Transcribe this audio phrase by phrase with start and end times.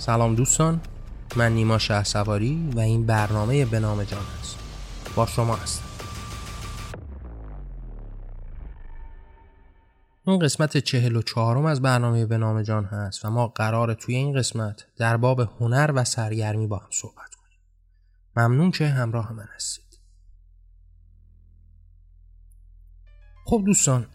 [0.00, 0.80] سلام دوستان
[1.36, 4.58] من نیما شه سواری و این برنامه به نام جان است
[5.16, 5.84] با شما هستم.
[10.26, 14.14] این قسمت چهل و چهارم از برنامه به نام جان هست و ما قرار توی
[14.14, 17.58] این قسمت در باب هنر و سرگرمی با هم صحبت کنیم.
[18.36, 19.98] ممنون که همراه من هستید.
[23.44, 24.06] خب دوستان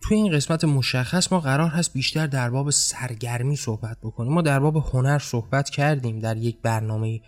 [0.00, 4.32] توی این قسمت مشخص ما قرار هست بیشتر در باب سرگرمی صحبت بکنیم.
[4.32, 7.20] ما در باب هنر صحبت کردیم در یک برنامه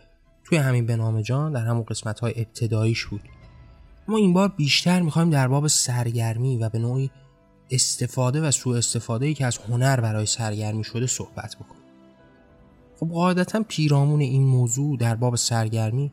[0.45, 3.23] توی همین به نام جان در همون قسمت های ابتداییش بود.
[4.09, 7.11] ما این بار بیشتر می‌خوایم در باب سرگرمی و به نوعی
[7.71, 11.83] استفاده و سوء استفاده ای که از هنر برای سرگرمی شده صحبت بکنیم.
[13.01, 16.13] خب قاعدتا پیرامون این موضوع در باب سرگرمی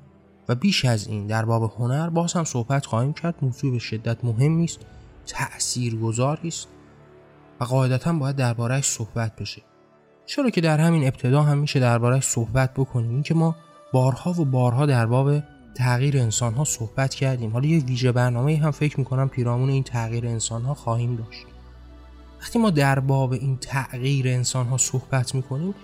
[0.50, 3.36] و بیش از این در باب هنر باز هم صحبت خواهیم کرد.
[3.42, 4.80] موضوع به شدت مهمی است.
[5.27, 6.67] تأثیرگذاری است
[7.59, 9.61] و قاعدتا باید دربارهش صحبت بشه.
[10.25, 13.56] چرا که در همین ابتدا هم میشه دربارهش صحبت بکنیم؟ اینکه ما
[13.94, 15.44] بارها و بارها در باب
[15.75, 17.52] تغییر انسان ها صحبت کردیم.
[17.52, 21.45] حالا یه ویژه برنامه هم فکر می‌کنم پیرامون این تغییر انسان ها خواهیم داشت.
[22.41, 25.75] وقتی ما در باب این تغییر انسان ها صحبت می‌کنیم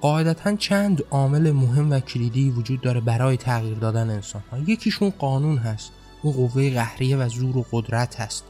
[0.00, 5.58] قاعدتا چند عامل مهم و کلیدی وجود داره برای تغییر دادن انسان ها یکیشون قانون
[5.58, 5.92] هست.
[6.22, 8.44] اون قوه قهریه و زور و قدرت هست.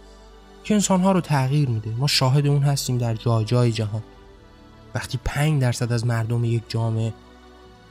[0.65, 1.91] که انسانها رو تغییر میده.
[1.91, 4.03] ما شاهد اون هستیم در جای جای جهان.
[4.95, 7.15] وقتی 5 درصد از مردم یک جامعه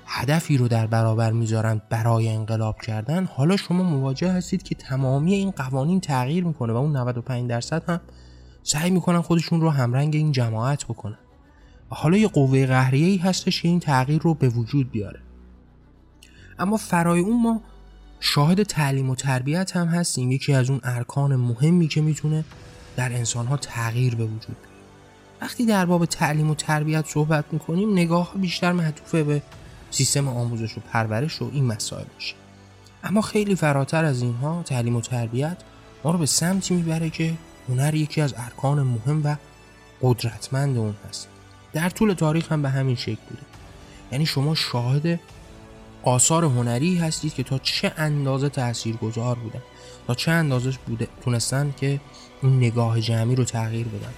[0.05, 5.51] هدفی رو در برابر می‌ذارند برای انقلاب کردن حالا شما مواجه هستید که تمامی این
[5.51, 8.01] قوانین تغییر می‌کنه و اون 95 درصد هم
[8.63, 11.17] سعی می‌کنن خودشون رو همرنگ این جماعت بکنن.
[11.91, 15.19] و حالا یه قوه قهریه هستش که این تغییر رو به وجود بیاره.
[16.59, 17.61] اما فرای اون ما
[18.25, 20.31] شاهد تعلیم و تربیت هم هستیم.
[20.31, 22.45] یکی از اون ارکان مهمی که می‌تونه
[22.95, 24.57] در انسانها تغییر به وجود
[25.41, 29.41] وقتی در باب تعلیم و تربیت صحبت می‌کنیم نگاه بیشتر معطوفه به
[29.91, 32.35] سیستم آموزش و پرورش و این مسائل میشه.
[33.03, 35.57] اما خیلی فراتر از اینها تعلیم و تربیت
[36.03, 37.33] ما رو به سمتی می‌بره که
[37.69, 39.35] هنر یکی از ارکان مهم و
[40.01, 41.27] قدرتمند اون هست.
[41.73, 43.41] در طول تاریخ هم به همین شکل بوده.
[44.11, 45.19] یعنی شما شاهد
[46.03, 49.61] آثار هنری هستید که تا چه اندازه تأثیر گذار بودن؟
[50.07, 51.99] تا چه اندازه بوده تونستن که
[52.43, 54.13] اون نگاه جمعی رو تغییر بدن؟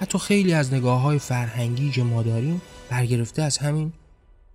[0.00, 3.92] حتی خیلی از نگاه های فرهنگی که ما داریم برگرفته از همین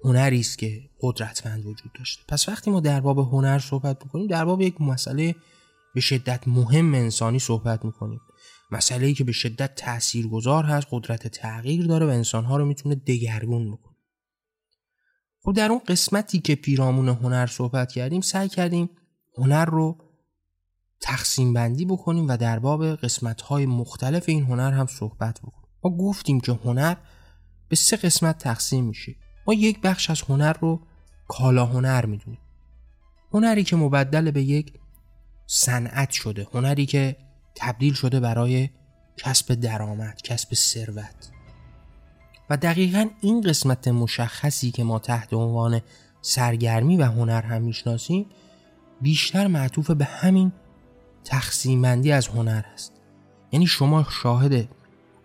[0.03, 2.23] هنری است که قدرتمند وجود داشته.
[2.27, 5.35] پس وقتی ما در باب هنر صحبت می‌کنیم در باب یک مسئله
[5.95, 8.21] به شدت مهم انسانی صحبت می‌کنیم.
[8.71, 13.71] مسئله ای که به شدت تاثیرگذار هست قدرت تغییر داره و انسانها رو می‌تونه دگرگون
[13.71, 13.90] بکنه.
[15.43, 18.89] خب در اون قسمتی که پیرامون هنر صحبت کردیم سعی کردیم
[19.37, 19.97] هنر رو
[21.01, 25.69] تقسیم بندی بکنیم و در باب قسمت های مختلف این هنر هم صحبت بکنیم.
[25.83, 26.95] ما گفتیم که هنر
[27.69, 29.15] به سه قسمت تقسیم میشه.
[29.47, 30.87] ما یک بخش از هنر رو
[31.27, 32.39] کالا هنر می‌دونیم.
[33.33, 34.73] هنری که مبدل به یک
[35.47, 36.47] صنعت شده.
[36.53, 37.17] هنری که
[37.55, 38.69] تبدیل شده برای
[39.17, 41.30] کسب درآمد کسب ثروت.
[42.51, 45.81] و دقیقا این قسمت مشخصی که ما تحت عنوان
[46.21, 48.25] سرگرمی و هنر هم می‌شناسیم
[49.01, 50.51] بیشتر معطوف به همین
[51.23, 52.93] تقسیم بندی از هنر است.
[53.51, 54.67] یعنی شما شاهد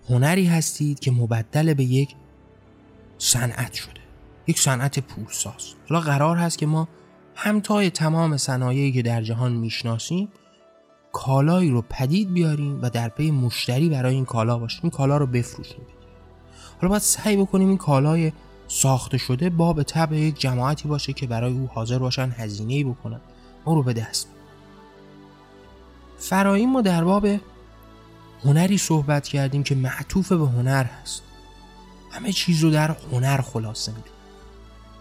[0.09, 2.15] هنری هستید که مبدل به یک
[3.19, 4.01] صنعت شده
[4.47, 5.75] یک صنعت پولساز.
[5.89, 6.89] حالا قرار هست که ما
[7.35, 10.29] همتای تمام صنایعی که در جهان می‌شناسیم
[11.13, 15.27] کالایی رو پدید بیاریم و در پی مشتری برای این کالا باشیم این کالا رو
[15.27, 15.96] بفروشیم.
[16.81, 18.33] حالا باید سعی بکنیم این کالای
[18.69, 23.21] ساخته شده با به طبع یک جماعتی باشه که برای او حاضر باشن هزینه بکنن.
[23.65, 24.29] اون رو به دست
[26.19, 27.27] فراییم ما در باب
[28.45, 31.23] هنری صحبت کردیم که معطوف به هنر هست.
[32.11, 34.11] همه چیز رو در هنر خلاصه میده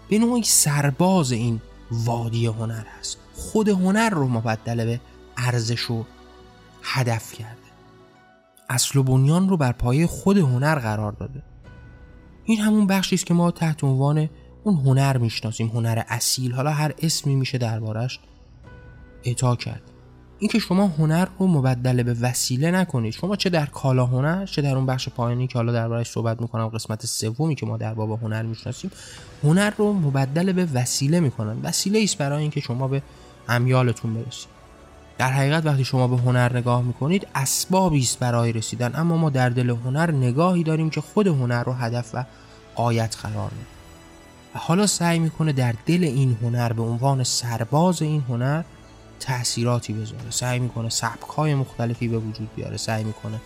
[0.09, 3.17] به نوعی سرباز این وادی هنر هست.
[3.33, 5.01] خود هنر رو مبدل به
[5.37, 6.05] ارزش و
[6.83, 7.55] هدف کرده.
[8.69, 11.43] اصل و بنیان رو بر پایه خود هنر قرار داده.
[12.45, 14.29] این همون بخشی است که ما تحت عنوان
[14.63, 16.51] اون هنر می‌شناسیم هنر اصیل.
[16.51, 18.19] حالا هر اسمی میشه دربارش
[19.23, 19.81] اعطا کرد.
[20.39, 23.13] اینکه شما هنر رو مبدل به وسیله نکنید.
[23.13, 26.67] شما چه در کالا هنر چه در اون بخش پایانی که حالا دربارش صحبت می‌کنم
[26.67, 28.91] قسمت سومی که ما در باب هنر می‌شناسیم
[29.43, 31.57] هنر رو مبدل به وسیله می‌کنن.
[31.63, 33.01] وسیله است برای اینکه شما به
[33.49, 34.54] امیالتون برسید.
[35.17, 38.91] در حقیقت وقتی شما به هنر نگاه می‌کنید اسبابی است برای رسیدن.
[38.95, 42.25] اما ما در دل هنر نگاهی داریم که خود هنر رو هدف و
[42.75, 43.69] قایت قرار میده.
[44.55, 48.63] و حالا سعی می‌کنه در دل این هنر به عنوان سرباز این هنر
[49.19, 50.29] تأثیراتی بذاره.
[50.29, 52.77] سعی می‌کنه سبک های مختلفی به وجود بیاره.
[52.77, 53.41] سعی می‌کنه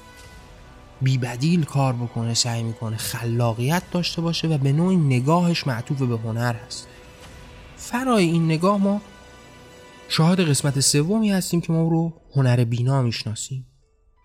[1.02, 2.34] بیبدیل کار بکنه.
[2.34, 6.88] سعی می‌کنه خلاقیت داشته باشه و به نوعی نگاهش معطوف به هنر هست.
[7.78, 9.02] فرای این نگاه ما
[10.12, 13.66] شاهد قسمت سومی هستیم که ما رو هنر بینا می‌شناسیم.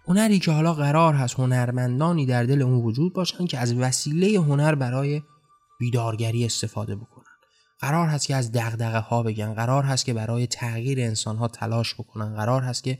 [0.09, 4.75] هنری که حالا قرار هست هنرمندانی در دل اون وجود باشن که از وسیله هنر
[4.75, 5.23] برای
[5.81, 7.25] بیدارگری استفاده بکنن.
[7.81, 11.95] قرار هست که از دغدغه ها بگن قرار هست که برای تغییر انسان ها تلاش
[11.95, 12.99] بکنن قرار هست که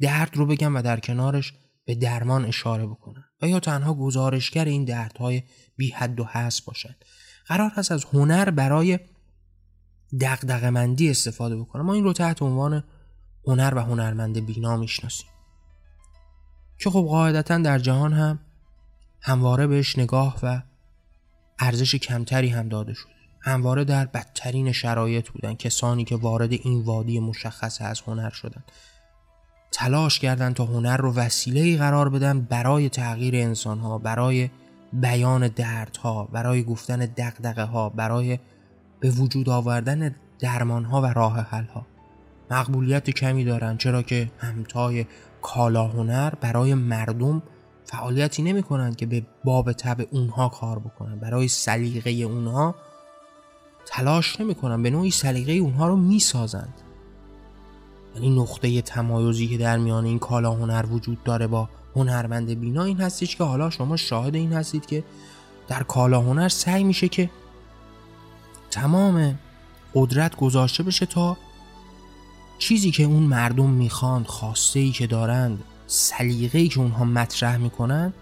[0.00, 1.52] درد رو بگن و در کنارش
[1.84, 3.24] به درمان اشاره بکنن.
[3.42, 5.42] و یا تنها گزارشگر این دردهای
[5.76, 6.94] بی حد و حس باشن.
[7.46, 8.98] قرار هست از هنر برای
[10.20, 12.84] دغدغه‌مندی استفاده بکنن ما این رو تحت عنوان
[13.46, 15.30] هنر و هنرمند بینا می‌شناسیم.
[16.78, 18.38] که خب قاعدتا در جهان هم
[19.20, 20.62] همواره بهش نگاه و
[21.58, 23.12] ارزش کمتری هم داده شده
[23.42, 25.54] همواره در بدترین شرایط بودن.
[25.54, 28.64] کسانی که وارد این وادی مشخص از هنر شدن.
[29.72, 34.50] تلاش کردند تا هنر رو وسیله قرار بدن برای تغییر انسان ها برای
[34.92, 38.38] بیان دردها برای گفتن دقدقه ها برای
[39.00, 41.86] به وجود آوردن درمان ها و راه حل ها
[42.50, 45.06] مقبولیت کمی دارن چرا که همتای
[45.42, 47.42] کالا هنر برای مردم
[47.84, 51.18] فعالیتی نمی کنند که به باب تب اونها کار بکنن.
[51.18, 52.74] برای سلیقه اونها
[53.86, 56.74] تلاش نمی کنن به نوعی سلیقه اونها رو می سازند
[58.14, 63.00] یعنی نقطه تمایزی که در میان این کالا هنر وجود داره با هنرمند بینا این
[63.00, 65.04] هستش که حالا شما شاهد این هستید که
[65.68, 67.30] در کالا هنر سعی میشه که
[68.70, 69.38] تمام
[69.94, 71.36] قدرت گذاشته بشه تا
[72.58, 78.12] چیزی که اون مردم می‌خواند خواسته ای که دارند سلیقه ای که اونها مطرح می‌کنن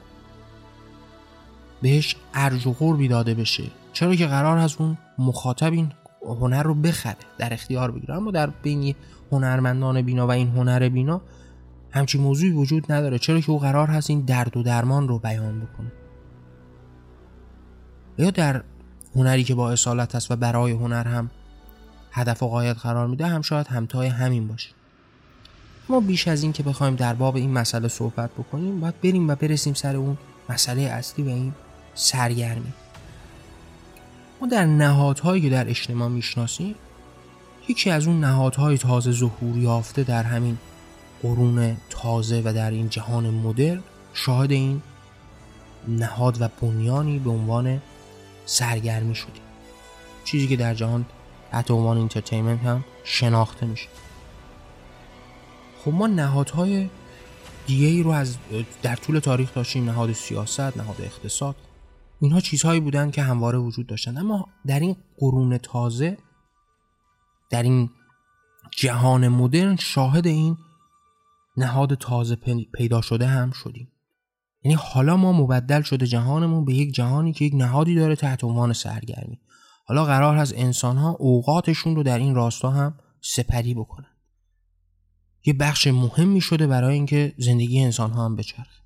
[1.83, 3.65] بهش ارج و قربی داده بشه.
[3.93, 5.93] چرا که قرار هست اون مخاطب این
[6.23, 8.15] هنر رو بخره در اختیار بگیره.
[8.15, 8.94] اما در بین
[9.33, 11.21] هنرمندان بینا و این هنر بینا
[11.91, 13.19] همچین موضوعی وجود نداره.
[13.19, 15.93] چرا که او قرار هست این درد و درمان رو بیان بکنه؟
[18.19, 18.62] یا در
[19.16, 21.31] هنری که با اصالت است و برای هنر هم
[22.12, 24.70] هدف و قایت قرار میده هم شاید همتای همین باشه.
[25.88, 29.34] ما بیش از این که بخوایم در باب این مسئله صحبت بکنیم باید بریم و
[29.34, 30.19] برسیم سر اون
[30.49, 31.52] مسئله اصلی و این
[31.94, 32.72] سرگرمی.
[34.40, 36.75] ما در نهادهایی که در اجتماع می‌شناسیم
[37.69, 40.58] یکی از اون نهادهای تازه ظهور یافته در همین
[41.22, 43.82] قرون تازه و در این جهان مدرن
[44.14, 44.82] شاهد این
[45.88, 47.81] نهاد و بنیانی به عنوان
[48.49, 49.43] سرگرمی شدیم.
[50.25, 51.06] چیزی که در جهان
[51.53, 53.89] تحت عنوان entertainment هم شناخته میشه.
[55.85, 56.91] خب ما نهادهای
[57.67, 58.37] دیگه ای رو از
[58.83, 59.85] در طول تاریخ داشتیم.
[59.85, 61.56] نهاد سیاست نهاد اقتصاد.
[62.21, 64.19] اینها چیزهایی بودن که همواره وجود داشتن.
[64.19, 66.19] اما در این قرون تازه
[67.51, 67.91] در این
[68.77, 70.56] جهان مدرن شاهد این
[71.56, 72.37] نهاد تازه
[72.75, 73.89] پیدا شده هم شدیم.
[74.62, 78.72] یعنی حالا ما مبدل شده جهانمون به یک جهانی که یک نهادی داره تحت عنوان
[78.72, 79.40] سرگرمی.
[79.84, 84.16] حالا قرار هست انسانها اوقاتشون رو در این راستا هم سپری بکنن.
[85.46, 88.82] یه بخش مهمی شده برای اینکه زندگی انسان ها هم بچرخه.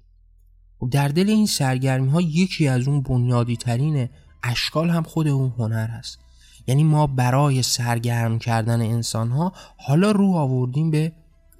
[0.82, 4.08] و در دل این سرگرمی ها یکی از اون بنیادی ترین
[4.42, 6.18] اشکال هم خود اون هنر هست.
[6.66, 11.12] یعنی ما برای سرگرم کردن انسان ها حالا رو آوردیم به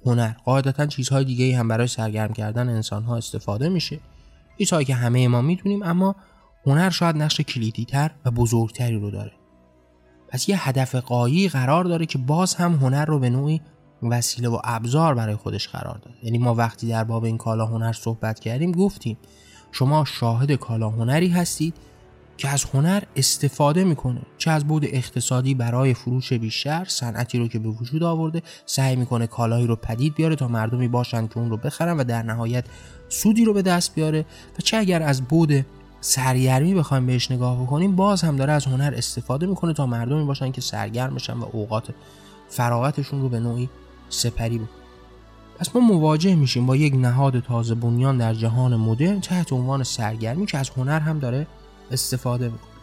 [0.05, 0.33] هنر.
[0.45, 3.99] قاعدتا چیزهای دیگه هم برای سرگرم کردن انسان ها استفاده میشه.
[4.57, 6.15] چیزهایی که همه ما می‌دونیم اما
[6.65, 9.31] هنر شاید نقش کلیدی تر و بزرگتری رو داره.
[10.27, 13.61] پس یه هدف قایی قرار داره که باز هم هنر رو به نوعی
[14.09, 17.93] وسیله و ابزار برای خودش قرار داد یعنی ما وقتی در باب این کالا هنر
[17.93, 19.17] صحبت کردیم گفتیم
[19.71, 21.75] شما شاهد کالا هنری هستید
[22.37, 24.21] که از هنر استفاده می‌کنه.
[24.37, 29.27] چه از بود اقتصادی برای فروش بیشتر صنعتی رو که به وجود آورده سعی می‌کنه
[29.27, 32.65] کالایی رو پدید بیاره تا مردمی باشن که اون رو بخرن و در نهایت
[33.09, 34.25] سودی رو به دست بیاره.
[34.59, 35.65] و چه اگر از بود
[36.01, 40.51] سرگرمی بخوایم بهش نگاه بکنیم باز هم داره از هنر استفاده می‌کنه تا مردمی باشن
[40.51, 41.89] که سرگرم بشن و اوقات
[42.49, 43.69] فراغتشون رو به نوعی
[44.09, 44.69] سپری بود
[45.59, 50.45] پس ما مواجه میشیم با یک نهاد تازه بنیان در جهان مدرن تحت عنوان سرگرمی
[50.45, 51.47] که از هنر هم داره
[51.93, 52.73] استفاده می‌کنه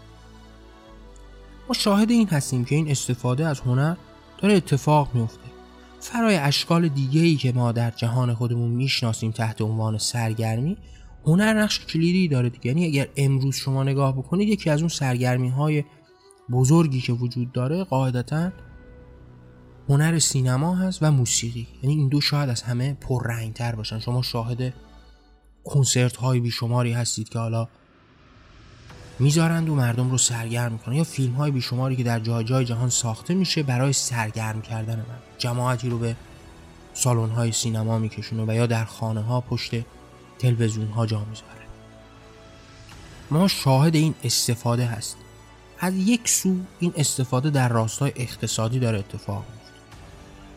[1.68, 3.96] ما شاهد این هستیم که این استفاده از هنر
[4.38, 5.40] داره اتفاق میفته.
[6.00, 10.76] فرای اشکال دیگه ای که ما در جهان خودمون می‌شناسیم تحت عنوان سرگرمی
[11.26, 12.66] هنر نقش کلیدی داره دیگه.
[12.66, 15.84] یعنی اگر امروز شما نگاه بکنید یکی از اون سرگرمی های
[16.50, 18.50] بزرگی که وجود داره قاعدتا
[19.88, 21.68] هنر سینما هست و موسیقی.
[21.82, 22.96] یعنی این دو شاید از همه
[23.54, 23.98] تر باشن.
[23.98, 24.74] شما شاهد
[25.64, 27.68] کنسرت های بیشماری هستید که حالا
[29.20, 30.94] می‌ذارند و مردم رو سرگرم می‌کنن.
[30.94, 35.18] یا فیلم های بیشماری که در جای جای جهان ساخته میشه برای سرگرم کردن من.
[35.38, 36.16] جماعتی رو به
[36.94, 39.70] سالن های سینما میکشونه و یا در خانه ها پشت
[40.38, 41.60] تلویزیون ها جا می‌ذاره.
[43.30, 45.22] ما شاهد این استفاده هستیم
[45.78, 49.70] از یک سو این استفاده در راستای اقتصادی داره اتفاق میفته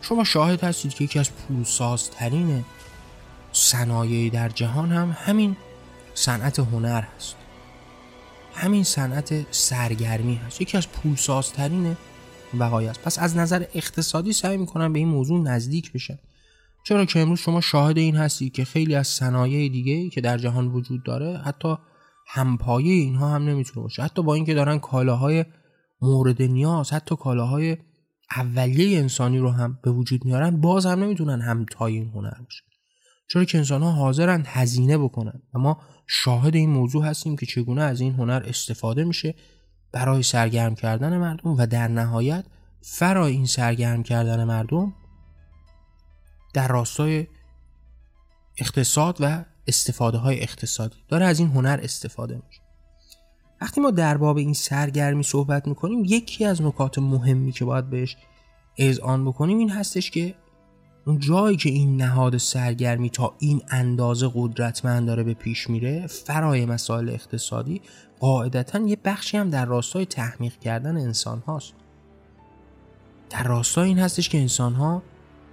[0.02, 2.66] شما شاهد هستید که یکی از پولسازترین
[3.52, 5.56] صنایعی در جهان هم همین
[6.14, 7.36] صنعت هنر هست.
[8.54, 10.62] همین صنعت سرگرمی هست.
[10.62, 11.98] یکی از پولسازترین
[12.58, 13.02] وقایع است.
[13.02, 16.20] پس از نظر اقتصادی سعی می‌کنن به این موضوع نزدیک بشن
[16.86, 20.68] چرا که امروز شما شاهد این هستی که خیلی از صنایع دیگه که در جهان
[20.68, 21.76] وجود داره حتی
[22.28, 24.04] همپایه اینها هم نمی‌تونه باشه.
[24.04, 25.46] حتی با اینکه دارن کالاهای
[26.02, 27.78] مورد نیاز حتی کالاهای
[28.36, 32.64] اولیه انسانی رو هم به وجود میارن باز هم نمی‌تونن همتای این هنر باشه
[33.34, 38.02] چرا که انسان ها حاضرن هزینه بکنن؟ اما شاهد این موضوع هستیم که چگونه از
[38.02, 39.36] این هنر استفاده میشه
[39.92, 42.46] برای سرگرم کردن مردم و در نهایت
[42.82, 44.94] فرای این سرگرم کردن مردم
[46.54, 47.28] در راستای
[48.58, 50.98] اقتصاد و استفاده های اقتصادی.
[51.08, 52.62] داره از این هنر استفاده میشه.
[53.62, 58.18] وقتی ما در باب این سرگرمی صحبت می‌کنیم یکی از نکات مهمی که باید بهش
[58.78, 60.36] اذعان بکنیم این هستش که
[61.06, 66.66] اون جایی که این نهاد سرگرمی تا این اندازه قدرتمند داره به پیش میره فرای
[66.66, 67.82] مسائل اقتصادی
[68.20, 71.74] قاعدتا یه بخشی هم در راستای تحمیق کردن انسان هاست.
[73.30, 75.04] در راستای این هستش که انسان ها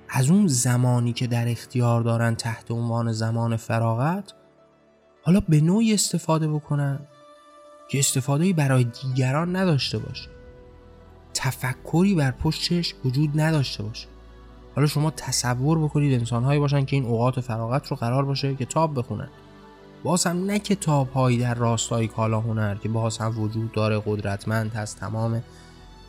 [0.09, 4.35] از اون زمانی که در اختیار دارن تحت عنوان زمان فراغت
[5.23, 7.01] حالا به نوعی استفاده بکنن
[7.89, 10.31] که استفاده برای دیگران نداشته باشه.
[11.35, 14.09] تفکری بر پشتش وجود نداشته باشه.
[14.81, 19.29] حالا شما تصور بکنید انسانهایی باشن که این اوقات فراغت رو قرار باشه کتاب بخونن.
[20.03, 24.73] باز هم نه کتاب هایی در راستای کالا هنر که باز هم وجود داره قدرتمند
[24.73, 25.43] هست تمام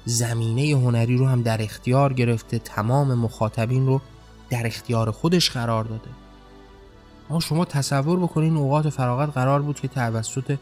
[0.05, 4.01] زمینه هنری رو هم در اختیار گرفته تمام مخاطبین رو
[4.49, 6.09] در اختیار خودش قرار داده.
[7.29, 10.57] ما شما تصور بکنین اوقات فراغت قرار بود که توسط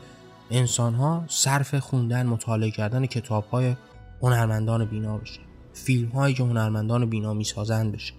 [0.52, 3.76] انسان ها صرف خوندن مطالعه کردن کتاب های
[4.22, 5.49] هنرمندان بینا بشه.
[5.80, 8.14] فیلم هایی که هنرمندان بینا می سازند بشه.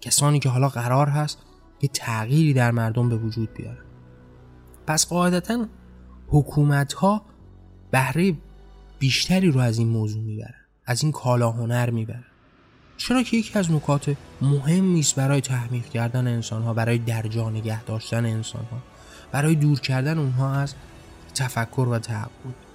[0.00, 1.38] کسانی که حالا قرار هست
[1.82, 3.84] یه تغییری در مردم به وجود بیارن.
[4.86, 5.66] پس قاعدتا
[6.28, 7.22] حکومت ها
[7.90, 8.34] بهره
[8.98, 10.54] بیشتری رو از این موضوع می‌برن
[10.86, 12.24] از این کالا هنر می‌برن.
[12.96, 17.84] چرا که یکی از نکات مهمی است برای تحمیق کردن انسان ها برای درجا نگه
[17.84, 18.78] داشتن انسان ها
[19.32, 20.74] برای دور کردن اونها از
[21.34, 22.69] تفکر و تعبد.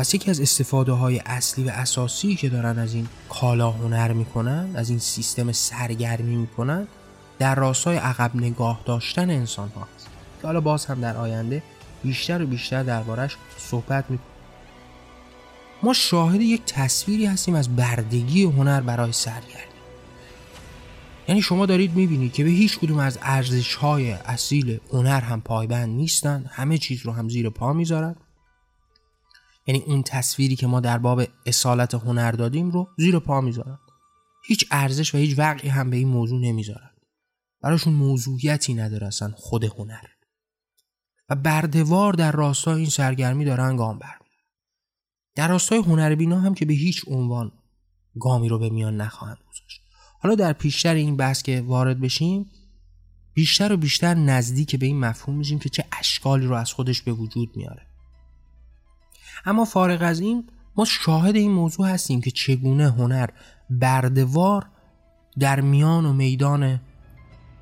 [0.00, 4.70] پس یکی از استفاده های اصلی و اساسی که دارن از این کالا هنر می‌کنن
[4.74, 6.86] از این سیستم سرگرمی می‌کنن
[7.38, 9.88] در راستای عقب نگاه داشتن انسان ها
[10.40, 11.62] که حالا باز هم در آینده
[12.02, 14.30] بیشتر و بیشتر دربارش صحبت می‌کنیم.
[15.82, 19.64] ما شاهد یک تصویری هستیم از بردگی هنر برای سرگرمی.
[21.28, 25.88] یعنی شما دارید می‌بینید که به هیچ کدوم از ارزش های اصیل هنر هم پایبند
[25.88, 28.16] نیستن همه چیز رو هم زیر پا می‌ذارن.
[29.66, 33.78] یعنی اون تصویری که ما در باب اصالت هنر دادیم رو زیر پا می‌ذارن.
[34.46, 36.90] هیچ ارزش و هیچ وقعی هم به این موضوع نمی‌ذارن.
[37.62, 40.04] براشون موضوعیتی نداره اصلا خود هنر.
[41.28, 44.20] و بردوار در راستای این سرگرمی دارن گام بر
[45.34, 47.52] در راستای هنربینا هم که به هیچ عنوان
[48.20, 49.82] گامی رو به میان نخواهند گذاشت.
[50.20, 52.50] حالا در پیشتر این بحث که وارد بشیم
[53.34, 57.12] بیشتر و بیشتر نزدیک به این مفهوم میشیم که چه اشکالی رو از خودش به
[57.12, 57.86] وجود میاره.
[59.44, 63.28] اما فارغ از این ما شاهد این موضوع هستیم که چگونه هنر
[63.70, 64.66] بردوار
[65.38, 66.80] در میان و میدان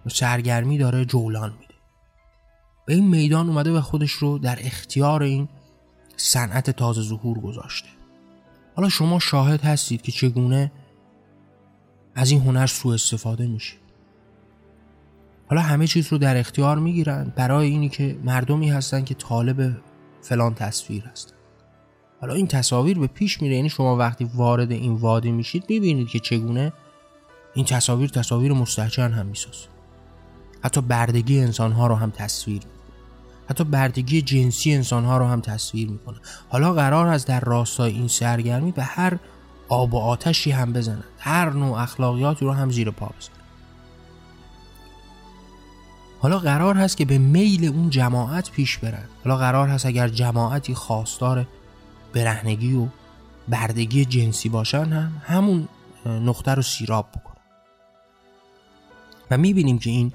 [0.09, 1.75] سرگرمی داره جولان میده.
[2.87, 5.49] به این میدان اومده و خودش رو در اختیار این
[6.17, 7.89] صنعت تازه ظهور گذاشته.
[8.77, 10.73] حالا شما شاهد هستید که چگونه
[12.15, 13.77] از این هنر سوء استفاده میشه.
[15.51, 17.33] حالا همه چیز رو در اختیار می‌گیرن.
[17.37, 19.77] برای اینی که مردمی هستن که طالب
[20.23, 21.38] فلان تصویر هستن.
[22.21, 26.19] حالا این تصاویر به پیش میره یعنی شما وقتی وارد این وادی میشید می‌بینید که
[26.19, 26.73] چگونه
[27.55, 29.67] این تصاویر تصاویر مستحجن هم می‌سازه.
[30.65, 32.63] حتی بردگی انسان ها رو هم تصویر
[33.51, 36.17] حتی بردگی جنسی انسان ها رو هم تصویر می‌کنه.
[36.49, 39.19] حالا قرار است در راستای این سرگرمی به هر
[39.69, 41.05] آب و آتشی هم بزنند.
[41.19, 43.39] هر نوع اخلاقیاتی رو هم زیر پا بزنند.
[46.21, 49.05] حالا قرار هست که به میل اون جماعت پیش برن.
[49.25, 51.47] حالا قرار هست اگر جماعتی خواستار
[52.13, 52.87] برهنگی و
[53.49, 55.69] بردگی جنسی باشن هم همون
[56.07, 57.43] نقطه رو سیراب بکنن.
[59.31, 60.13] و می‌بینیم که این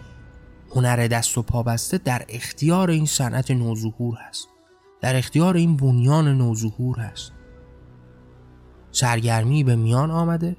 [0.75, 4.47] هنر دست و پا بسته در اختیار این صنعت نوظهور هست.
[5.01, 7.31] در اختیار این بنیان نوظهور هست.
[8.91, 10.55] سرگرمی به میان آمده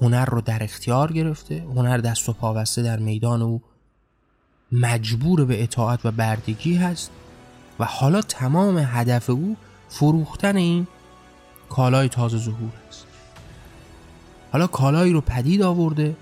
[0.00, 3.62] هنر رو در اختیار گرفته هنر دست و پا بسته در میدان او
[4.72, 7.10] مجبور به اطاعت و بردگی هست
[7.78, 9.56] و حالا تمام هدف او
[9.88, 10.86] فروختن این
[11.68, 13.06] کالای تازه ظهور است.
[14.52, 16.16] حالا کالایی رو پدید آورده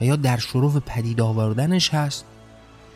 [0.00, 2.24] و یا در شروع پدید آوردنش هست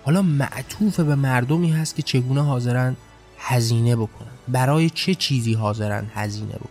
[0.05, 2.97] حالا معطوف به مردمی هست که چگونه حاضرن
[3.39, 6.69] هزینه بکنن؟ برای چه چیزی حاضرن هزینه بکنن؟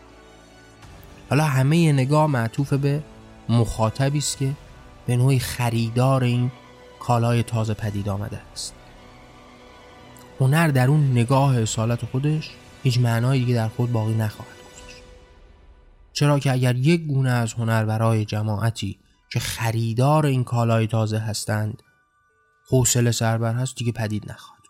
[1.29, 3.03] حالا همه نگاه معطوف به
[3.49, 4.51] مخاطبی است که
[5.05, 6.51] به نوعی خریدار این
[6.99, 8.73] کالای تازه پدید آمده است.
[10.39, 12.51] هنر در اون نگاه اصالت خودش
[12.83, 15.03] هیچ معنای دیگه در خود باقی نخواهد گذاشت.
[16.13, 18.99] چرا که اگر یک گونه از هنر برای جماعتی
[19.31, 21.83] که خریدار این کالای تازه هستند
[22.69, 24.63] حوصله سربر هست دیگه پدید نخواهد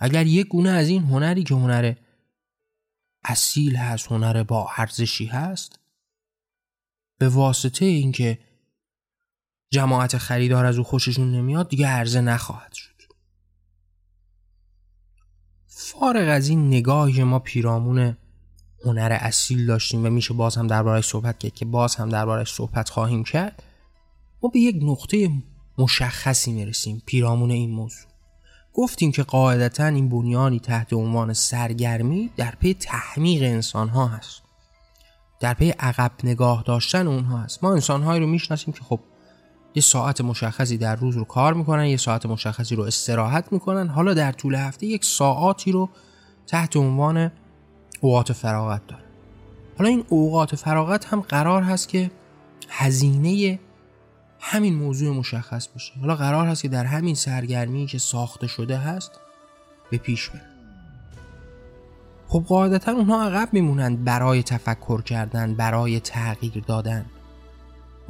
[0.00, 1.94] اگر یک گونه از این هنری که هنر
[3.24, 5.78] اصیل هست هنر با ارزشی هست
[7.18, 8.38] به واسطه اینکه
[9.70, 12.89] جماعت خریدار از او خوششون نمیاد دیگه عرضه نخواهد شد.
[15.90, 18.16] فارغ از این نگاهی ما پیرامون
[18.84, 22.88] هنر اصیل داشتیم و میشه باز هم دربارش صحبت کرد که باز هم دربارش صحبت
[22.88, 23.62] خواهیم کرد
[24.42, 25.30] ما به یک نقطه
[25.78, 28.06] مشخصی می‌رسیم پیرامون این موضوع.
[28.74, 34.42] گفتیم که قاعدتا این بنیانی تحت عنوان سرگرمی در پی تحمیق انسان ها هست.
[35.40, 37.64] در پی عقب نگاه داشتن اونها هست.
[37.64, 39.00] ما انسان رو می‌شناسیم که خب
[39.74, 43.88] یه ساعت مشخصی در روز رو کار می‌کنن یه ساعت مشخصی رو استراحت می‌کنن.
[43.88, 45.88] حالا در طول هفته یک ساعاتی رو
[46.46, 47.32] تحت عنوان
[48.00, 49.02] اوقات فراغت داره
[49.78, 52.10] حالا این اوقات فراغت هم قرار هست که
[52.68, 53.58] هزینه
[54.40, 55.92] همین موضوع مشخص بشه.
[56.00, 59.10] حالا قرار هست که در همین سرگرمی که ساخته شده هست
[59.90, 60.42] به پیش بره.
[62.28, 67.06] خب قاعدتا اونها عقب میمونند برای تفکر کردن برای تغییر دادن.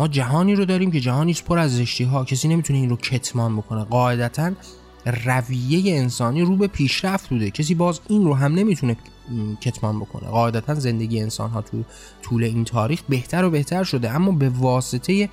[0.01, 3.57] ما جهانی رو داریم که جهانی پر از زشتی ها کسی نمی‌تونه این رو کتمان
[3.57, 3.85] بکنه.
[3.85, 4.53] قاعدتا
[5.27, 7.51] رویه انسانی رو به پیشرفت بوده.
[7.51, 8.97] کسی باز این رو هم نمی‌تونه
[9.61, 10.29] کتمان بکنه.
[10.29, 11.83] قاعدتا زندگی انسان ها تو
[12.23, 14.11] طول این تاریخ بهتر و بهتر شده.
[14.11, 15.29] اما به واسطه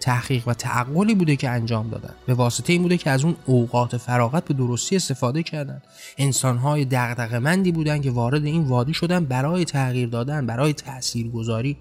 [0.00, 2.14] تحقیق و تعقلی بوده که انجام دادن.
[2.26, 5.82] به واسطه این بوده که از اون اوقات فراغت به درستی استفاده کردن.
[6.18, 11.76] انسانهای دغدغه‌مندی بودن که وارد این وادی شدن برای تغییر دادن برای تاثیرگذاری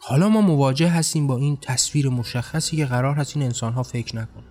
[0.00, 4.44] حالا ما مواجه هستیم با این تصویر مشخصی که قرار هست این انسانها فکر نکنن.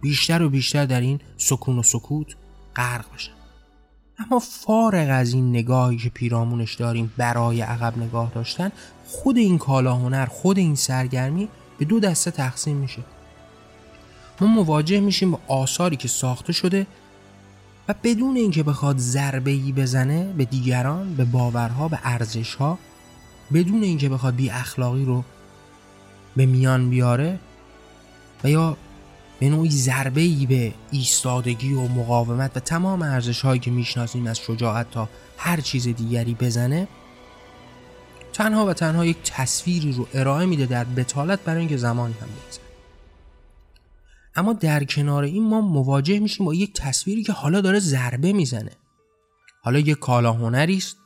[0.00, 2.26] بیشتر و بیشتر در این سکون و سکوت
[2.76, 3.32] غرق بشن.
[4.18, 8.72] اما فارغ از این نگاهی که پیرامونش داریم برای عقب نگاه داشتن
[9.06, 11.48] خود این کالا هنر خود این سرگرمی
[11.78, 13.02] به دو دسته تقسیم میشه.
[14.40, 16.86] ما مواجه میشیم با آثاری که ساخته شده
[17.88, 22.78] و بدون اینکه بخواد ضربه ای بزنه به دیگران به باورها به ارزشها
[23.52, 25.24] بدون اینکه بخواد بی اخلاقی رو
[26.36, 27.38] به میان بیاره
[28.44, 28.76] و یا
[29.40, 34.38] به نوعی ضربه ای به ایستادگی و مقاومت و تمام ارزش هایی که می‌شناسیم از
[34.38, 36.88] شجاعت تا هر چیز دیگری بزنه
[38.32, 42.64] تنها و تنها یک تصویری رو ارائه میده در بتالت برای اینکه زمانی هم بگذره.
[44.36, 48.72] اما در کنار این ما مواجه میشیم با یک تصویری که حالا داره ضربه می‌زنه.
[49.62, 50.96] حالا یک کالا هنری است.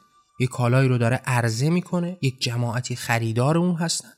[0.40, 4.12] یک کالایی رو داره عرضه می‌کنه یک جماعتی خریدار اون هستن.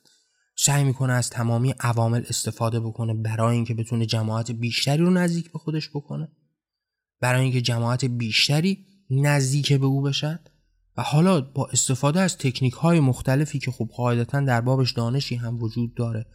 [0.57, 5.59] سعی می‌کنه از تمامی عوامل استفاده بکنه برای اینکه بتونه جماعت بیشتری رو نزدیک به
[5.59, 6.29] خودش بکنه
[7.21, 10.39] برای اینکه جماعت بیشتری نزدیک به او بشن.
[10.97, 15.63] و حالا با استفاده از تکنیک های مختلفی که خب قاعدتا در بابش دانشی هم
[15.63, 16.27] وجود داره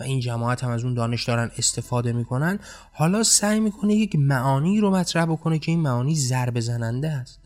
[0.00, 2.58] و این جماعت هم از اون دانش دارن استفاده می‌کنن
[2.92, 7.45] حالا سعی می‌کنه یک معانی رو مطرح بکنه که این معانی ضربه زننده است.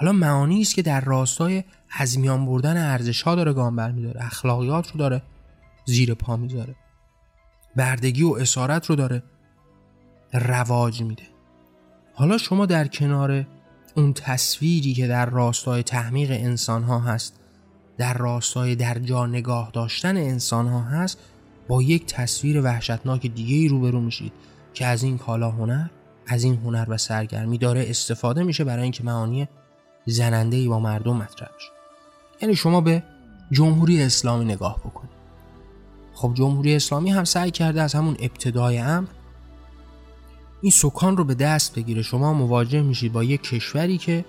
[0.00, 4.90] حالا معانی است که در راستای از میان بردن ارزش ها داره گام برمیداره اخلاقیات
[4.90, 5.22] رو داره
[5.84, 6.74] زیر پا می‌ذاره.
[7.76, 9.22] بردگی و اسارت رو داره
[10.32, 11.22] رواج میده.
[12.14, 13.46] حالا شما در کنار
[13.96, 17.40] اون تصویری که در راستای تحمیق انسان ها هست
[17.98, 21.18] در راستای در جا نگاه داشتن انسان ها هست
[21.68, 24.32] با یک تصویر وحشتناک دیگه ای روبرو میشید
[24.74, 25.86] که از این کالا هنر
[26.26, 29.48] از این هنر و سرگرمی داره استفاده میشه برای اینکه معانی
[30.06, 31.70] زننده ای با مردم مطرح بشه
[32.42, 33.02] یعنی شما به
[33.52, 35.10] جمهوری اسلامی نگاه بکنید.
[36.14, 39.08] خب جمهوری اسلامی هم سعی کرده از همون ابتدای امر
[40.62, 42.02] این سکان رو به دست بگیره.
[42.02, 44.24] شما مواجه میشید با یک کشوری که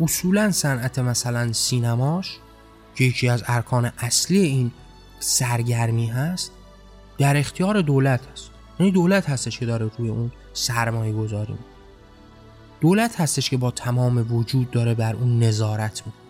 [0.00, 2.38] اصولا صنعت مثلا سینماش
[2.94, 4.70] که یکی از ارکان اصلی این
[5.18, 6.50] سرگرمی هست
[7.18, 8.50] در اختیار دولت هست.
[8.80, 11.54] یعنی دولت هستش که داره روی اون سرمایه گذاری
[12.80, 16.22] دولت هستش که با تمام وجود داره بر اون نظارت می‌کنه.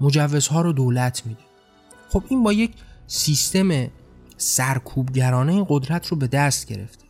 [0.00, 1.40] مجوزها رو دولت میده.
[2.08, 2.72] خب این با یک
[3.06, 3.86] سیستم
[4.36, 7.04] سرکوبگرانه این قدرت رو به دست گرفته.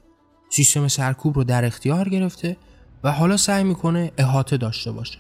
[0.51, 2.57] سیستم سرکوب رو در اختیار گرفته
[3.05, 5.19] و حالا سعی می‌کنه احاطه داشته باشه.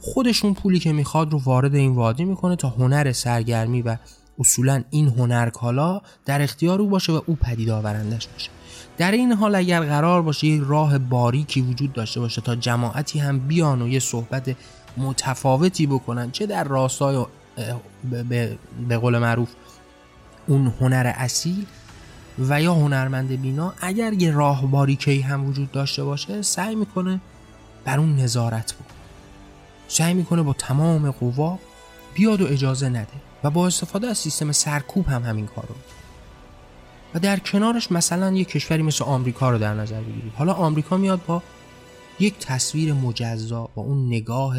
[0.00, 3.96] خودشون پولی که می‌خواد رو وارد این وادی می‌کنه تا هنر سرگرمی و
[4.38, 8.50] اصولا این هنر کالا در اختیار او باشه و او پدید آورندش باشه.
[8.98, 13.38] در این حال اگر قرار باشه یک راه باریکی وجود داشته باشه تا جماعتی هم
[13.38, 14.56] بیان و یه صحبت
[14.96, 17.24] متفاوتی بکنن چه در راستای
[18.88, 19.48] به قول معروف
[20.46, 21.66] اون هنر اصیل
[22.38, 27.20] و یا هنرمند بینا اگر یه راه باریکی هم وجود داشته باشه سعی می‌کنه
[27.84, 28.86] بر اون نظارت بکنه.
[29.88, 31.58] سعی می‌کنه با تمام قوا
[32.14, 33.06] بیاد و اجازه نده
[33.44, 35.74] و با استفاده از سیستم سرکوب هم همین کار رو
[37.14, 40.32] و در کنارش مثلا یک کشوری مثل آمریکا رو در نظر بگیرید.
[40.32, 41.42] حالا آمریکا میاد با
[42.20, 44.56] یک تصویر مجزا با اون نگاه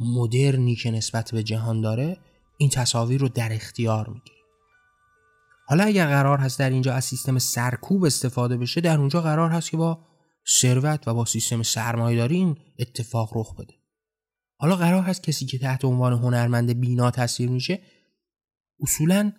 [0.00, 2.16] مدرنی که نسبت به جهان داره
[2.58, 4.36] این تصاویر رو در اختیار می‌گیره.
[5.66, 9.70] حالا اگر قرار هست در اینجا از سیستم سرکوب استفاده بشه در اونجا قرار هست
[9.70, 9.98] که با
[10.48, 13.74] ثروت و با سیستم سرمایه‌داری این اتفاق رخ بده.
[14.58, 17.80] حالا قرار هست کسی که تحت عنوان هنرمند بینا تصویر میشه
[18.80, 19.32] اصولا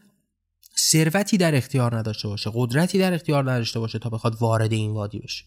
[0.78, 5.20] ثروتی در اختیار نداشته باشه قدرتی در اختیار نداشته باشه تا بخواد وارد این وادی
[5.20, 5.46] بشه.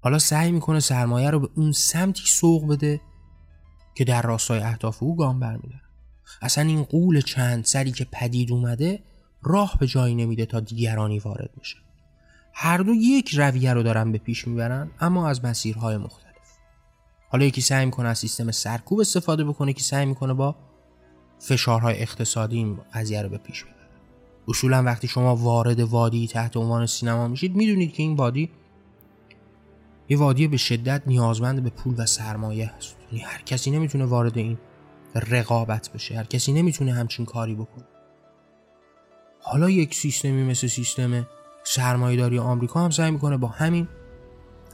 [0.00, 3.00] حالا سعی می‌کنه سرمایه رو به اون سمتی سوق بده
[3.94, 5.82] که در راستای اهداف او گام برمیداره.
[6.42, 9.02] اصلا این قول چند سری که پدید اومده
[9.42, 11.76] راه به جایی نمیده تا دیگرانی وارد بشه.
[12.54, 16.30] هر دو یک رویه رو دارن به پیش می‌برن اما از مسیرهای مختلف.
[17.28, 20.56] حالا یکی سعی می‌کنه از سیستم سرکوب استفاده بکنه که سعی می‌کنه با
[21.40, 23.74] فشارهای اقتصادی این قضیه رو به پیش ببره
[24.48, 28.50] اصولا وقتی شما وارد وادی تحت عنوان سینما میشید می‌دونید که این وادی
[30.08, 32.96] یه وادی به شدت نیازمند به پول و سرمایه هست.
[33.12, 34.58] یعنی هر کسی نمی‌تونه وارد این
[35.14, 36.16] رقابت بشه.
[36.16, 37.84] هر کسی نمی‌تونه همچین کاری بکنه.
[39.42, 41.26] حالا یک سیستمی مثل سیستم
[41.64, 43.88] سرمایهداری آمریکا هم سعی می‌کنه با همین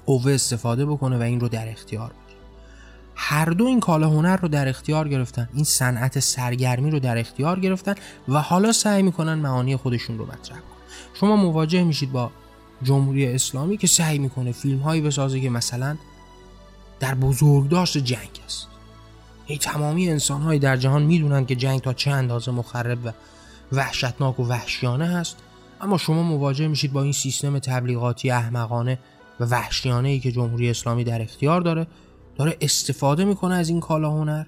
[0.07, 2.11] قوه استفاده بکنه و این رو در اختیار
[3.17, 7.61] هر دو این کالا هنر رو در اختیار گرفتن این صنعت سرگرمی رو در اختیار
[7.61, 7.95] گرفتن
[8.29, 10.77] و حالا سعی می‌کنن معانی خودشون رو مطرح کنن.
[11.15, 12.31] شما مواجه میشید با
[12.83, 15.97] جمهوری اسلامی که سعی می‌کنه فیلم هایی بسازه که مثلا
[17.01, 18.67] در بزرگداشت جنگ است.
[19.47, 23.13] ای تمامی انسان در جهان می‌دونن که جنگ تا چه اندازه مخرب و
[23.73, 25.37] وحشتناک و وحشیانه هست
[25.81, 28.99] اما شما مواجه میشید با این سیستم تبلیغاتی احمقانه
[29.41, 31.87] و وحشیانه ای که جمهوری اسلامی در اختیار داره
[32.37, 34.45] داره استفاده می‌کنه از این کالا هنر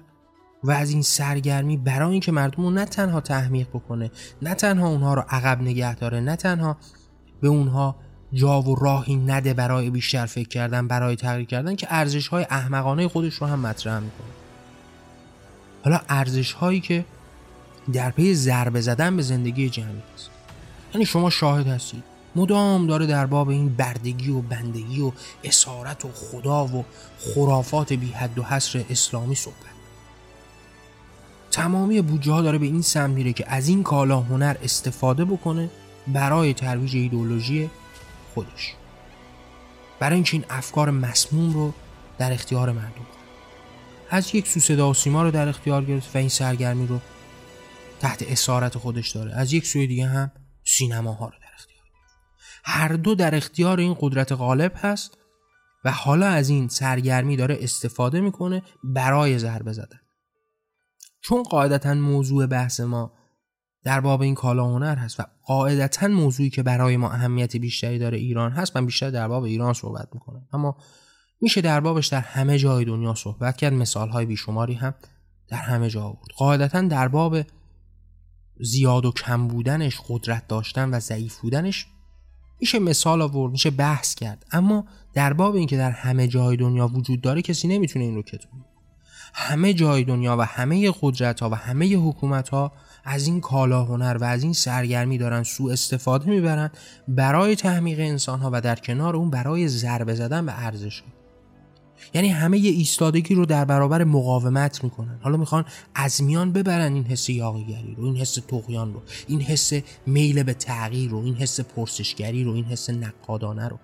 [0.63, 5.13] و از این سرگرمی برای اینکه مردم رو نه تنها تحمیق بکنه نه تنها اونها
[5.13, 6.77] رو عقب نگه داره نه تنها
[7.41, 7.95] به اونها
[8.33, 13.07] جا و راهی نده برای بیشتر فکر کردن برای تغییر کردن که ارزش های احمقانه
[13.07, 14.27] خودش رو هم مطرح می‌کنه.
[15.83, 17.05] حالا ارزش هایی که
[17.93, 20.29] در پی ضربه زدن به زندگی جمعی است
[20.93, 22.03] یعنی شما شاهد هستید.
[22.35, 25.11] مدام داره در باب این بردگی و بندگی و
[25.43, 26.85] اسارت و خدا و
[27.19, 29.69] خرافات بی حد و حصر اسلامی صحبت.
[31.51, 35.69] تمامی بودجه ها داره به این سمت میره که از این کالا هنر استفاده بکنه
[36.07, 37.69] برای ترویج ایدولوژی
[38.33, 38.73] خودش.
[39.99, 41.73] برای اینکه این افکار مسموم رو
[42.17, 43.05] در اختیار مردم کنه.
[44.09, 46.99] از یک سو صدا و سیما رو در اختیار گرفت و این سرگرمی رو
[47.99, 49.33] تحت اسارت خودش داره.
[49.33, 50.31] از یک سوی دیگه هم
[50.63, 51.33] سینماها رو.
[51.33, 51.38] در اختیار
[52.63, 55.17] هر دو در اختیار این قدرت غالب هست
[55.85, 59.99] و حالا از این سرگرمی داره استفاده می‌کنه برای ضربه زدن.
[61.21, 63.13] چون قاعدتا موضوع بحث ما
[63.83, 68.17] در باب این کالا هنر هست و قاعدتا موضوعی که برای ما اهمیت بیشتری داره
[68.17, 70.47] ایران هست من بیشتر در باب ایران صحبت می‌کنم.
[70.53, 70.77] اما
[71.41, 74.93] میشه در بابش در همه جای دنیا صحبت کرد مثال های بیشماری هم
[75.47, 77.37] در همه جا آورد قاعدتا در باب
[78.59, 81.87] زیاد و کم بودنش قدرت داشتن و ضعیف بودنش
[82.59, 84.45] میشه مثال آورد میشه بحث کرد.
[84.51, 88.51] اما در باب اینکه در همه جای دنیا وجود داره کسی نمی‌تونه این رو کتون
[89.33, 92.71] همه جای دنیا و همه قدرت ها و همه حکومت ها
[93.03, 96.71] از این کالا هنر و از این سرگرمی دارن سوء استفاده می‌برن
[97.07, 101.03] برای تحمیق انسان ها و در کنار اون برای ضربه زدن به ارزش
[102.13, 105.19] یعنی همه ایستادگی رو در برابر مقاومت می‌کنن.
[105.21, 109.73] حالا می‌خوان از میان ببرن این حس یاقیگری رو این حس تقیان رو این حس
[110.05, 113.79] میل به تغییر رو این حس پرسشگری رو این حس نقادانه رو.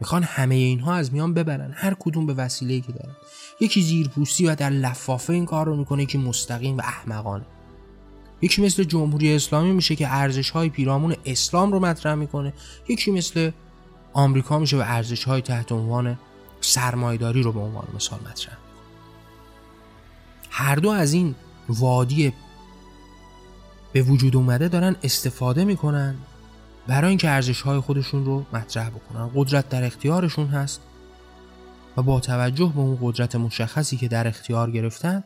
[0.00, 1.72] می‌خوان همه اینها از میان ببرن.
[1.74, 3.16] هر کدوم به وسیله که دارن.
[3.60, 7.46] یکی زیرپوستی و در لفافه این کار رو می‌کنه که مستقیم و احمقانه.
[8.42, 12.52] یکی مثل جمهوری اسلامی میشه که ارزش های پیرامون اسلام رو مطرح می‌کنه.
[12.88, 13.50] یکی مثل
[14.12, 16.18] آمریکا میشه و ارزش های تحت عنوان
[16.66, 18.56] سرمایداری رو به عنوان مثال مطرح.
[20.50, 21.34] هر دو از این
[21.68, 22.32] وادی
[23.92, 26.14] به وجود اومده دارن استفاده می‌کنن
[26.86, 29.30] برای اینکه ارزش های خودشون رو مطرح بکنن.
[29.34, 30.80] قدرت در اختیارشون هست
[31.96, 35.24] و با توجه به اون قدرت مشخصی که در اختیار گرفتن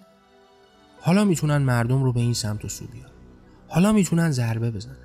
[1.00, 3.11] حالا می‌تونن مردم رو به این سمت و سو بیارن.
[3.68, 4.96] حالا می‌تونن ضربه بزنن.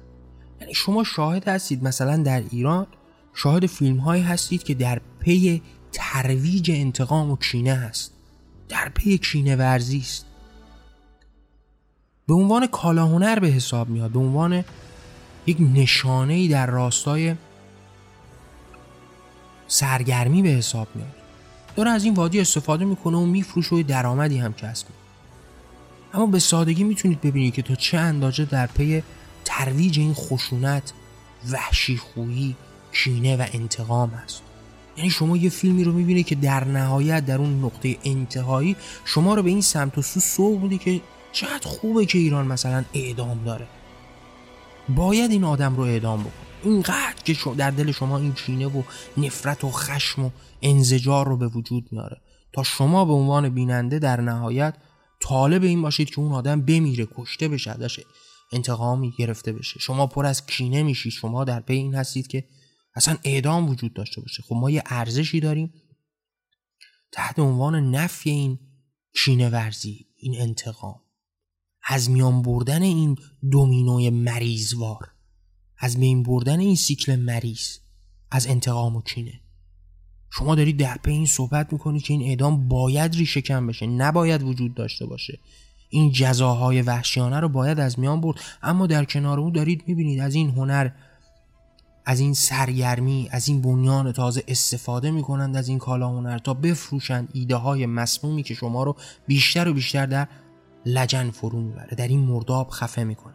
[0.61, 2.87] یعنی شما شاهد هستید مثلا در ایران
[3.33, 5.61] شاهد فیلم هایی هستید که در پی
[5.95, 8.11] ترویج انتقام و کینه هست
[8.69, 10.25] در پی کینه ورزی است.
[12.27, 14.63] به عنوان کالا هنر به حساب میاد به عنوان
[15.45, 17.35] یک نشانه ای در راستای
[19.67, 21.15] سرگرمی به حساب میاد.
[21.75, 25.05] داره از این وادی استفاده می‌کنه و میفروشه و درآمدی هم کسب می‌کنه.
[26.13, 29.03] اما به سادگی می‌تونید ببینید که تا چه اندازه در پی
[29.45, 30.93] ترویج این خشونت
[31.51, 32.55] وحشی خویی
[32.93, 34.41] کینه و انتقام است.
[34.97, 39.43] یعنی شما یه فیلمی رو می‌بینید که در نهایت در اون نقطه انتهایی شما رو
[39.43, 43.67] به این سمت و سو سوق میده که چقدر خوبه که ایران مثلا اعدام داره.
[44.89, 46.31] باید این آدم رو اعدام بکن
[46.63, 48.83] اینقدر که در دل شما این کینه و
[49.17, 50.29] نفرت و خشم و
[50.61, 52.21] انزجار رو به وجود میاره.
[52.53, 54.75] تا شما به عنوان بیننده در نهایت
[55.19, 57.99] طالب این باشید که اون آدم بمیره کشته بشه ازش
[58.51, 59.79] انتقامی گرفته بشه.
[59.79, 61.11] شما پر از کینه میشید.
[61.11, 62.43] شما در پی این هستید که
[62.95, 64.43] اصلا اعدام وجود داشته باشه.
[64.43, 65.73] خب ما یه ارزشی داریم
[67.11, 68.59] تحت عنوان نفی این
[69.13, 71.01] کینه ورزی این انتقام.
[71.87, 73.17] از میان بردن این
[73.51, 75.11] دومینوی مریضوار
[75.77, 77.77] از میان بردن این سیکل مریض
[78.31, 79.41] از انتقام و کینه
[80.29, 84.43] شما دارید در پی این صحبت می‌کنید که این اعدام باید ریشه کم بشه نباید
[84.43, 85.39] وجود داشته باشه.
[85.89, 88.39] این جزاهای وحشیانه رو باید از میان برد.
[88.61, 90.89] اما در کنار او دارید می‌بینید از این هنر
[92.05, 97.29] از این سرگرمی از این بنیان تازه استفاده می‌کنند از این کالا هنر تا بفروشند
[97.33, 98.95] ایده های مسمومی که شما رو
[99.27, 100.27] بیشتر و بیشتر در
[100.85, 103.33] لجن فرو می‌بره در این مرداب خفه می‌کنه.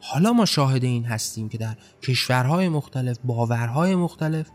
[0.00, 4.46] حالا ما شاهد این هستیم که در کشورهای مختلف باورهای مختلف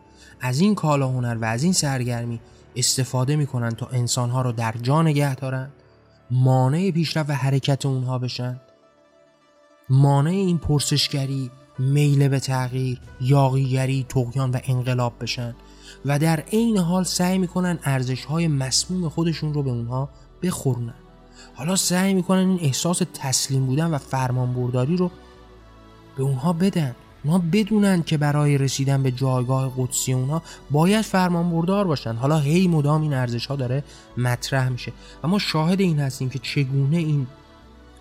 [0.42, 2.40] از این کالا هنر و از این سرگرمی
[2.76, 5.70] استفاده می‌کنن تا انسانها رو در جا نگه دارن
[6.32, 8.62] مانع پیشرفت و حرکت اونها بشن.
[9.90, 15.56] مانع این پرسشگری میل به تغییر یاقیگری تقیان و انقلاب بشن.
[16.06, 20.10] و در عین حال سعی می‌کنن ارزش های مسموم خودشون رو به اونها
[20.44, 20.94] بخورنن.
[21.56, 25.12] حالا سعی می‌کنن این احساس تسلیم بودن و فرمانبرداری رو
[26.18, 26.96] به اونها بدن.
[27.24, 32.14] اونها بدونن که برای رسیدن به جایگاه قدسی اونها باید فرمان بردار باشن.
[32.14, 33.84] حالا هی مدام این ارزش ها داره
[34.18, 34.92] مطرح میشه.
[35.24, 37.28] و ما شاهد این هستیم که چگونه این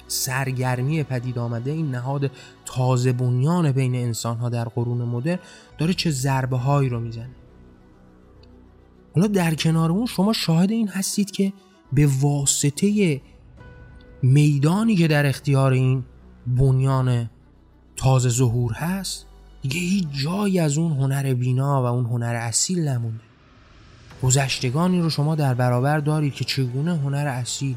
[0.09, 2.31] سرگرمی پدید آمده این نهاد
[2.65, 5.39] تازه بنیان بین انسان ها در قرون مدرن
[5.79, 7.31] داره چه ضربه هایی رو می‌زنه.
[9.15, 11.53] حالا در کنار اون شما شاهد این هستید که
[11.93, 13.21] به واسطه
[14.23, 16.05] میدانی که در اختیار این
[16.47, 17.31] بنیان
[17.97, 19.27] تازه ظهور هست
[19.63, 23.25] دیگه هیچ جایی از اون هنر بینا و اون هنر اصیل نمونده.
[24.23, 27.77] گذشتگانی رو شما در برابر دارید که چگونه هنر اصیل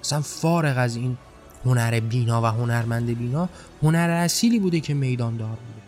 [0.00, 1.16] اصلا فارغ از این
[1.64, 3.48] هنر بینا و هنرمند بینا
[3.82, 5.82] هنر اصیلی بوده که میدان دار بوده.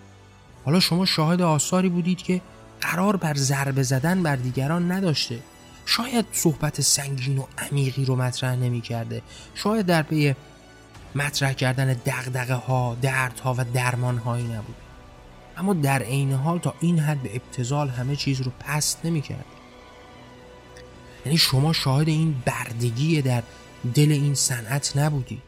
[0.65, 2.41] حالا شما شاهد آثاری بودید که
[2.81, 5.39] قرار بر ضربه زدن بر دیگران نداشته.
[5.87, 9.23] شاید صحبت سنگین و عمیقی رو مطرح نمی کرده
[9.55, 10.35] شاید در پی
[11.15, 14.77] مطرح کردن دغدغه ها دردها و درمان هایی نبود
[15.57, 19.45] اما در عین حال تا این حد به ابتزال همه چیز رو پست نمی کرد
[21.25, 23.43] یعنی شما شاهد این بردگی در
[23.95, 25.43] دل این صنعت نبودید.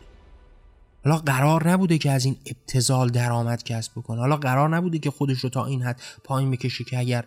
[1.09, 4.21] حالا قرار نبوده که از این ابتزال درآمد کسب بکنه.
[4.21, 7.25] حالا قرار نبوده که خودش رو تا این حد پایین بکشه که اگر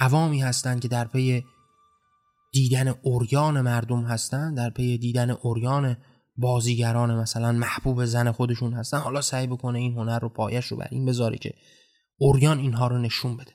[0.00, 1.44] عوامی هستند که در پی
[2.52, 5.96] دیدن اوریان مردم هستند در پی دیدن اوریان
[6.36, 10.88] بازیگران مثلا محبوب زن خودشون هستن حالا سعی بکنه این هنر رو پایش رو بر
[10.90, 11.54] این بذاره که
[12.18, 13.52] اوریان اینها رو نشون بده.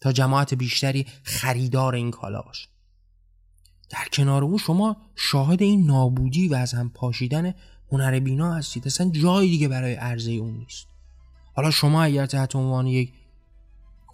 [0.00, 2.68] تا جماعت بیشتری خریدار این کالا باشه.
[3.90, 7.54] در کنار اون شما شاهد این نابودی و از هم پاشیدن
[7.92, 8.86] هنر بینا هستید.
[8.86, 10.86] اصلا جای دیگه برای عرضه اون نیست.
[11.54, 13.12] حالا شما اگر تحت عنوان یک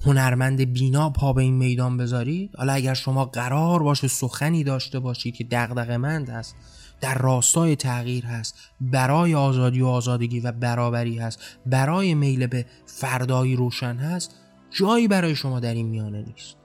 [0.07, 5.35] هنرمند بینا پا به این میدان بذارید حالا اگر شما قرار باشه سخنی داشته باشید
[5.35, 6.57] که دغدغه‌مند هست
[7.01, 13.57] در راستای تغییر هست برای آزادی و آزادگی و برابری هست برای میل به فردایی
[13.57, 14.37] روشن هست
[14.71, 16.57] جایی برای شما در این میانه نیست.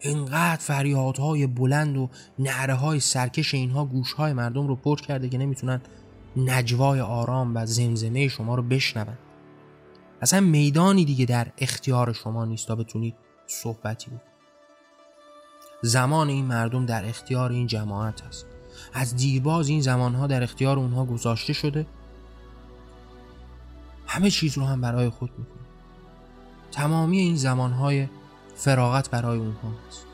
[0.00, 5.80] اینقدر فریادهای بلند و نعره های سرکش اینها گوشهای مردم رو پر کرده که نمی‌تونن
[6.36, 9.18] نجوای آرام و زمزمه شما رو بشنون.
[10.22, 13.14] اصلا میدانی دیگه در اختیار شما نیست تا بتونید
[13.46, 14.20] صحبتی بود
[15.82, 18.46] زمان این مردم در اختیار این جماعت است.
[18.92, 21.86] از دیرباز این زمانها در اختیار اونها گذاشته شده.
[24.06, 25.60] همه چیز رو هم برای خود می‌کنه.
[26.72, 28.08] تمامی این زمانهای
[28.54, 30.06] فراغت برای اونها هست.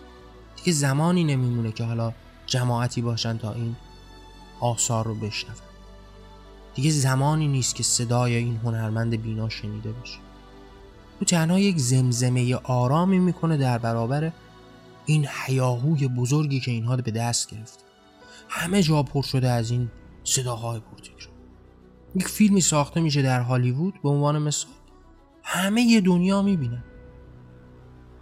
[0.56, 2.12] دیگه زمانی نمیمونه که حالا
[2.46, 3.76] جماعتی باشن تا این
[4.60, 5.65] آثار رو بشنون.
[6.76, 10.18] دیگه زمانی نیست که صدای این هنرمند بینا شنیده بشه
[11.20, 14.32] او تنها یک زمزمه آرامی می‌کنه در برابر
[15.06, 17.84] این حیاهوی بزرگی که اینها به دست گرفت
[18.48, 19.90] همه جا پر شده از این
[20.24, 21.34] صداهای پرتکرار
[22.14, 24.70] یک فیلمی ساخته میشه در هالیوود به عنوان مثال.
[25.42, 26.84] همه یه دنیا می‌بینن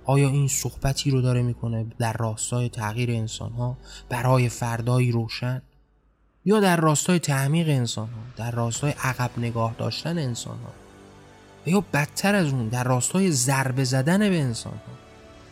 [0.05, 5.63] آیا این صحبتی رو داره می‌کنه در راستای تغییر انسان ها برای فردایی روشن؟
[6.45, 10.73] یا در راستای تعمیق انسان ها در راستای عقب نگاه داشتن انسان ها
[11.67, 14.93] یا بدتر از اون در راستای ضربه زدن به انسان ها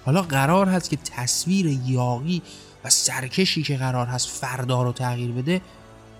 [0.05, 2.43] حالا قرار هست که تصویر یاقی
[2.85, 5.61] و سرکشی که قرار هست فردا رو تغییر بده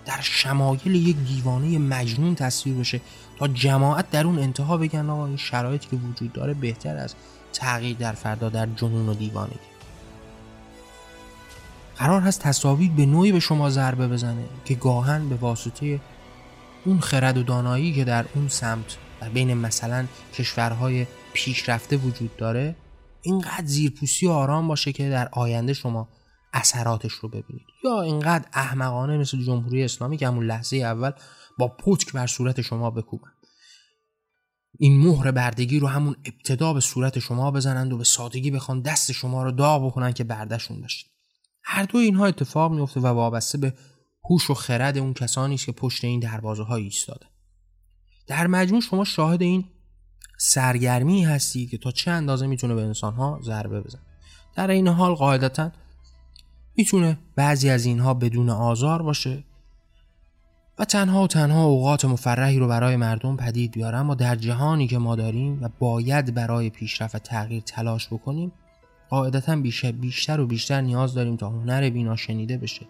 [0.05, 3.01] در شمایل یک دیوانه مجنون تصویر بشه
[3.39, 7.15] تا جماعت در اون انتها بگن آقا این شرایطی که وجود داره بهتر از
[7.53, 9.72] تغییر در فردا در جنون و دیوانگی.
[11.97, 15.99] قرار هست تصاویر به نوعی به شما ضربه بزنه که گاهن به واسطه
[16.85, 22.75] اون خرد و دانایی که در اون سمت در بین مثلا کشورهای پیشرفته وجود داره
[23.21, 26.09] اینقدر زیرپوسی و آرام باشه که در آینده شما
[26.53, 27.65] اثراتش رو ببینید.
[27.83, 31.11] یا اینقدر احمقانه مثل جمهوری اسلامی که همون لحظه اول
[31.57, 33.31] با پتک بر صورت شما بکوبن
[34.79, 39.11] این مهر بردگی رو همون ابتدا به صورت شما بزنند و به سادگی بخوان دست
[39.11, 41.12] شما رو داغ بکنن که بردشون بشید.
[41.63, 43.73] هر دو اینها اتفاق میفته و وابسته به
[44.29, 47.25] هوش و خرد اون کسانی که پشت این دروازه ها ایستاده.
[48.27, 49.65] در مجموع شما شاهد این
[50.37, 54.01] سرگرمی هستید که تا چه اندازه می‌تونه به انسان ها ضربه بزنه.
[54.55, 55.71] در این حال قاعدتا
[56.75, 59.43] می‌تونه بعضی از اینها بدون آزار باشه
[60.79, 64.97] و تنها و تنها اوقات مفرحی رو برای مردم پدید بیاره اما در جهانی که
[64.97, 68.51] ما داریم و باید برای پیشرفت تغییر تلاش بکنیم
[69.13, 72.85] قاعدتا بیشتر, بیشتر و بیشتر نیاز داریم تا هنر بینا شنیده بشه.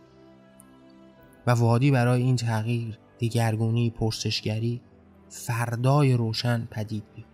[1.48, 4.82] و وادی برای این تغییر دیگرگونی پرسشگری
[5.30, 7.28] فردای روشن پدید بیاد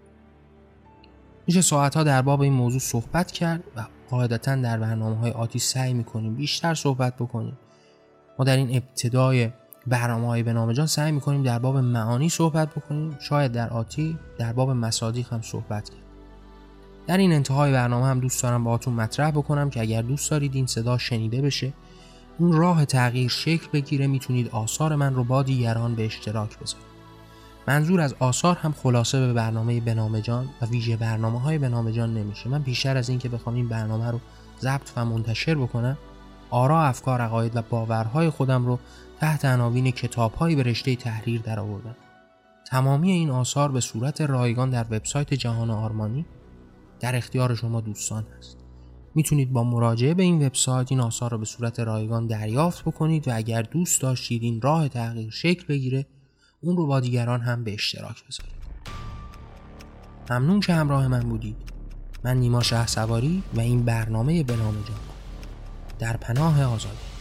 [1.48, 5.94] میشه ساعتها در باب این موضوع صحبت کرد و قاعدتا در برنامه های آتی سعی
[5.94, 7.58] می‌کنیم بیشتر صحبت بکنیم.
[8.40, 9.50] ما در این ابتدای
[9.88, 13.18] برنامه های به نام جان سعی می‌کنیم در باب معانی صحبت بکنیم.
[13.20, 16.09] شاید در آتی در باب مصادیق هم صحبت کنیم.
[17.10, 20.66] در این انتهای برنامه هم دوست دارم باهاتون مطرح بکنم که اگر دوست دارید این
[20.66, 21.74] صدا شنیده بشه
[22.40, 26.86] اون راه تغییر شکل بگیره می‌تونید آثار من رو با دیگران به اشتراک بذارید.
[27.68, 32.14] منظور از آثار هم خلاصه به برنامه بنام جان و ویژه برنامه های بنام جان
[32.14, 32.50] نمیشه.
[32.50, 34.20] من بیشتر از اینکه بخوام این برنامه رو
[34.62, 35.98] ضبط و منتشر بکنم
[36.50, 38.80] آرا افکار عقاید و باورهای خودم رو
[39.20, 41.96] تحت عناوین کتابهایی به رشته تحریر درآوردم.
[42.66, 46.26] تمامی این آثار به صورت رایگان در وبسایت جهان آرمانی
[47.00, 48.58] در اختیار شما دوستان هست.
[49.16, 53.32] می‌تونید با مراجعه به این وبسایت این آثار رو به صورت رایگان دریافت بکنید و
[53.36, 56.06] اگر دوست داشتید این راه تغییر شکل بگیره
[56.62, 58.60] اون رو با دیگران هم به اشتراک بذارید.
[60.30, 61.58] ممنون که همراه من بودید.
[62.24, 64.76] من نیما شه سواری و این برنامه به نام
[66.00, 67.19] در پناه آزادی.